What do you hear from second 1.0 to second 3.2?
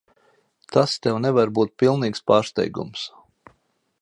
tev nevar būt pilnīgs pārsteigums.